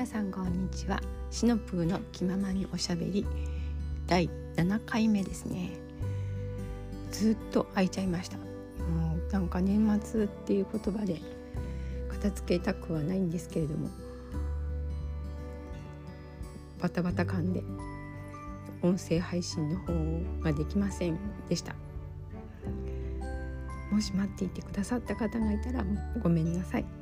[0.00, 0.98] 皆さんこんにちは。
[1.30, 3.26] シノプーの気ままにおしゃべり。
[4.06, 5.72] 第7回目ですね。
[7.12, 8.38] ずっと空いちゃいました。
[8.38, 8.44] も
[9.16, 11.20] うなんか年末っていう言葉で
[12.08, 13.90] 片付けたくはないんですけれども。
[16.80, 17.62] バタバタ感で
[18.80, 19.92] 音声配信の方
[20.40, 21.18] ができません
[21.50, 21.74] でした。
[23.92, 25.84] もし待っていてくださった方がいたら
[26.22, 26.99] ごめんなさい。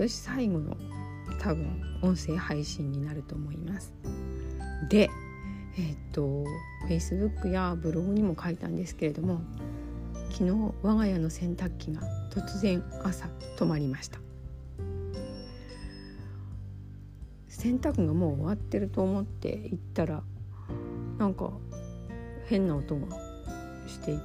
[0.00, 0.76] 今年最後の
[1.42, 3.92] 多分音声配信になると思います
[4.88, 5.10] で
[5.76, 6.42] え、っと
[6.88, 9.42] Facebook やブログにも書いたんですけれども
[10.30, 12.00] 昨日我が家の洗濯機が
[12.30, 13.28] 突然朝
[13.58, 14.20] 止まりました
[17.48, 20.22] 洗濯がもう終わってると思って行ったら
[21.18, 21.50] なんか
[22.46, 23.18] 変な音が
[23.86, 24.22] していて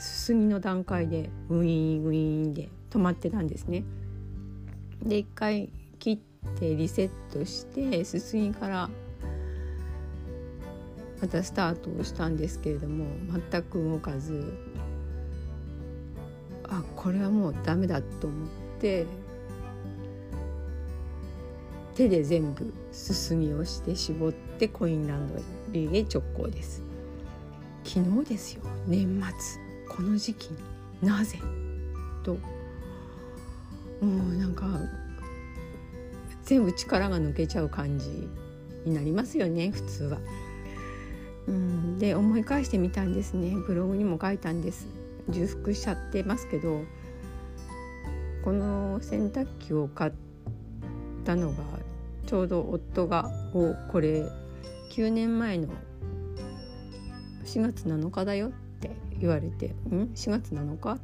[0.00, 3.84] すすぎの段階でウィーンウィーンで止まってたんですね。
[5.04, 6.18] で一回切っ
[6.58, 8.88] てリセットしてすすぎから
[11.20, 13.06] またスタートをしたんですけれども
[13.50, 14.52] 全く動かず
[16.64, 18.48] あこれはもうダメだと思っ
[18.80, 19.06] て
[21.94, 26.82] 手で全部すすぎをして絞ってコインランドリーへ直行です。
[27.84, 28.62] 昨日ですよ。
[28.88, 29.60] 年末。
[29.94, 30.46] この時期
[31.02, 31.08] に。
[31.08, 31.38] なぜ？
[32.24, 32.36] と
[34.00, 34.66] もうなんか
[36.44, 38.28] 全部力が抜けちゃう感じ
[38.84, 40.18] になりますよね普通は。
[41.46, 43.54] うん、で思い返してみたんですね。
[43.66, 44.86] ブログにも書いたんです。
[45.28, 46.82] 重複しちゃってますけど
[48.44, 50.12] この洗濯機を買っ
[51.24, 51.64] たのが
[52.26, 54.24] ちょうど夫が「おこれ
[54.90, 55.68] 9年前の
[57.44, 60.90] 4月7日だよ」って言われて「ん？4月7日？
[60.90, 60.98] あ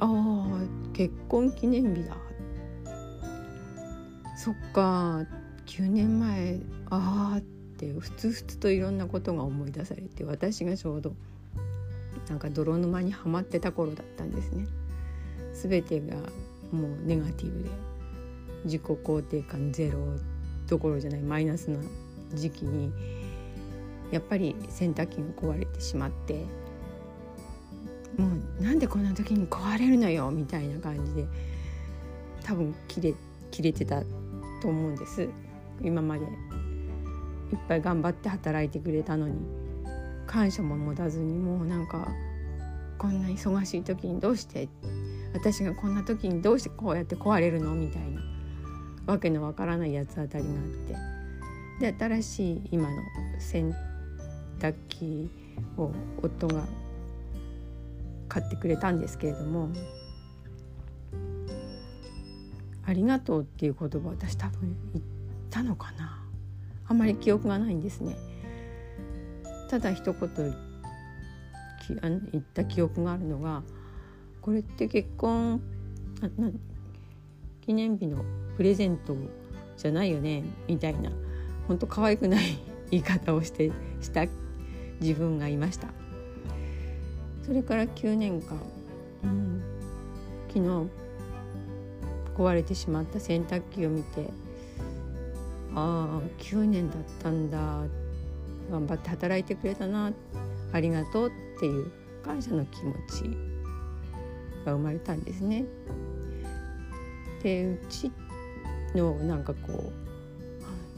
[0.00, 0.46] あ
[0.92, 2.16] 結婚記念日だ」
[4.36, 5.24] そっか
[5.66, 6.60] 9年前
[6.90, 11.14] ああってふつふつといろんなことが思い出されて私がちょうど
[12.28, 14.66] なんか泥沼にはまってた頃だったんですね。
[15.54, 16.16] 全てが
[16.70, 17.70] もうネガティブで
[18.64, 19.98] 自己肯定感ゼロ
[20.66, 21.78] どころじゃないマイナスな
[22.34, 22.92] 時期に
[24.10, 26.44] やっぱり洗濯機が壊れてしまって
[28.18, 28.28] も
[28.60, 31.26] うなんでこんな時に壊れるのよみたいな感じで
[32.42, 33.14] 多分切れ
[33.50, 34.02] 切れてた
[34.66, 35.28] と思うんです。
[35.80, 36.24] 今まで。
[36.24, 36.30] いっ
[37.68, 39.36] ぱい頑張って働いてくれたのに。
[40.26, 42.08] 感謝も持たずにもうなんか
[42.98, 44.68] こんな忙しい時にどうして？
[45.32, 47.76] 私がこんな時にどうしてこうやって壊れるの？
[47.76, 48.20] みたいな。
[49.06, 50.54] わけのわからない八つ当たりがあ
[51.84, 51.92] って。
[51.92, 52.96] で新しい今の
[53.38, 53.72] 洗
[54.58, 55.30] 濯機
[55.78, 56.64] を夫が
[58.28, 59.68] 買ってくれたんですけれども。
[62.86, 65.04] ありがとうっていう言葉私多分言っ
[65.50, 66.22] たのかな。
[66.88, 68.16] あんまり記憶がないんですね。
[69.68, 70.30] ただ一言
[72.32, 73.62] 言った記憶があるのが
[74.40, 75.60] これって結婚
[77.60, 78.24] 記念日の
[78.56, 79.16] プレゼント
[79.76, 81.10] じゃないよねみたいな
[81.66, 82.58] 本当可愛くない
[82.90, 84.24] 言い方をしてした
[85.00, 85.88] 自分がいました。
[87.44, 88.58] それから9年間、
[89.24, 89.62] うん、
[90.48, 91.05] 昨日
[92.36, 94.28] 壊れてしまった洗濯機を見て
[95.74, 97.58] ああ9年だったんだ。
[98.70, 100.12] 頑張って働いてくれたな。
[100.72, 101.90] ありがとうっていう
[102.24, 103.36] 感謝の気持ち
[104.64, 105.64] が生まれたんですね。
[107.42, 108.10] でうち
[108.94, 109.92] のなんかこ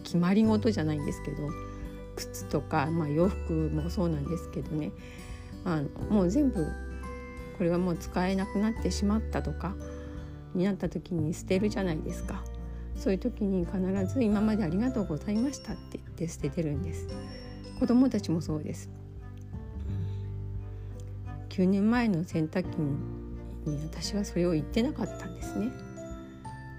[0.00, 1.36] う決まり事じゃないんですけど
[2.16, 4.92] 靴とか、まあ、洋服もそうなんですけどね。
[5.64, 6.64] あのもう全部
[7.58, 9.74] これがもう使えなくなってしまったとか
[10.54, 12.42] になった時に捨てるじゃないですか。
[12.94, 13.78] そういう時に必
[14.12, 17.06] ず「今までありがとうございました」って言って捨ててるんです。
[17.78, 18.90] 子供たちもそうです。
[21.50, 22.76] 9年前の洗濯機
[23.70, 25.70] に私はそれを言ってなかったんですね。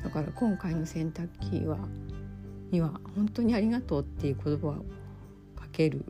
[0.04, 1.78] だから今回の洗濯機は
[2.72, 4.72] には本当にありがとうっていう言葉を
[5.56, 6.06] かける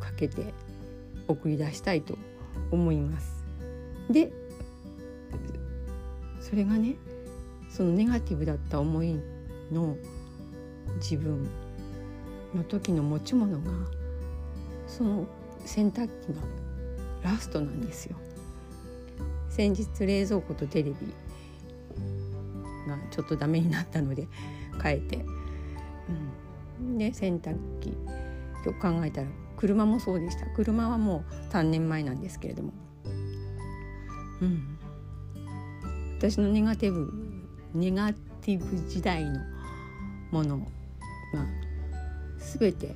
[0.00, 0.54] かけて
[1.28, 2.16] 送り出したいと
[2.70, 3.44] 思います。
[4.10, 4.32] で
[6.40, 6.96] それがね
[7.68, 9.16] そのネガティブだった思い
[9.70, 9.96] の
[10.96, 11.48] 自分
[12.54, 13.70] の時の持ち物が
[14.86, 15.26] その
[15.64, 16.42] 洗濯機が
[17.22, 18.16] ラストなんですよ。
[19.48, 20.94] 先日冷蔵庫とテレビ
[22.88, 24.26] がちょっとダメになったので
[24.82, 25.24] 変えて、
[26.78, 27.90] うん、で洗濯機
[28.64, 30.46] と考えたら車もそうでした。
[30.46, 32.72] 車はもう3年前なんですけれども、
[34.40, 34.78] うん、
[36.20, 37.10] 私のネガティブ
[37.72, 39.40] ネガティブ時代の
[40.30, 40.66] ものが
[42.58, 42.94] 全て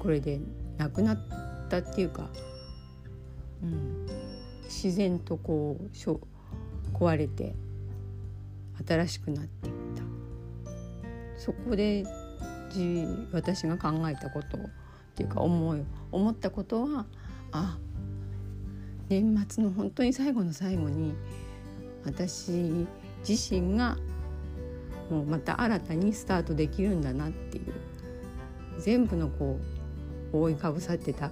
[0.00, 0.40] これで
[0.76, 1.18] なくなっ
[1.70, 2.28] たっていうか、
[3.62, 4.04] うん、
[4.64, 6.18] 自然とこうしょ
[6.92, 7.54] 壊れて
[8.84, 10.02] 新しくなっていった。
[11.40, 12.04] そこで
[13.30, 14.60] 私が考えたことっ
[15.14, 17.06] ていうか思い思ったことは
[17.52, 17.78] あ
[19.08, 21.14] 年末の本当に最後の最後に
[22.04, 22.86] 私
[23.26, 23.96] 自身が
[25.10, 27.72] もうまた新たにスタートできるんだなっていう
[28.78, 29.58] 全部のこ
[30.32, 31.30] う覆いかぶさってた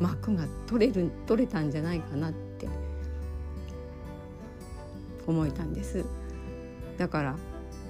[0.00, 2.68] 幕が取れる取れたんじゃないかなって
[5.26, 6.04] 思えたんです。
[6.98, 7.36] だから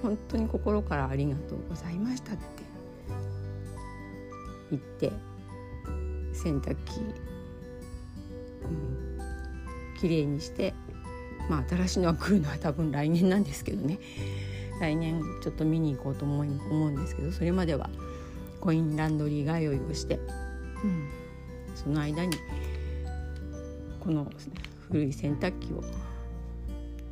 [0.01, 2.43] 本当に心からありがとうございましたって
[4.71, 5.11] 言って
[6.33, 6.99] 洗濯機、
[8.63, 9.12] うん、
[10.03, 10.73] きれいにして
[11.49, 13.99] まあ新しいのは来るのは多分来年なんですけどね。
[14.81, 17.89] 来年ちょっと見に行こうと思思うんですけどそれまでは
[18.59, 20.15] コインランドリー通いをして、
[20.83, 21.09] うん、
[21.73, 22.35] その間に
[24.01, 24.29] この
[24.89, 25.81] 古い洗濯機を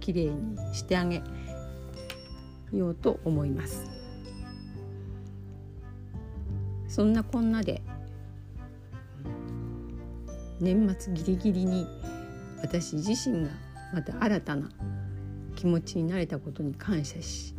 [0.01, 1.21] きれいにしてあげ
[2.73, 3.85] ようと思います。
[6.89, 7.81] そんなこんなで
[10.59, 11.87] 年末ギリギリに
[12.61, 13.49] 私自身が
[13.93, 14.69] また新たな
[15.55, 17.55] 気持ちになれたことに感謝し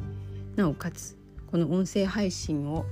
[0.56, 1.16] なおかつ
[1.50, 2.84] この音声配信を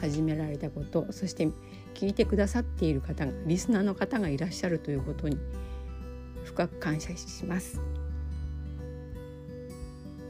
[0.00, 1.48] 始められたことそして
[1.94, 5.38] 聞いてくださっている方がリスナーの方がいらっしゃるということに
[6.44, 7.80] 深く感謝します。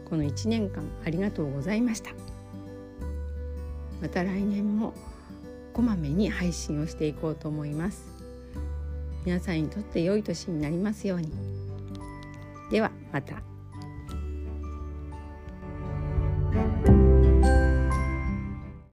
[0.08, 2.10] この1年間ありがとうございました
[4.00, 4.94] また来年も
[5.72, 8.17] こまめに配信をしていこうと思います
[9.24, 11.30] 皆さんにとって良い年になりますように
[12.70, 13.57] ではまた。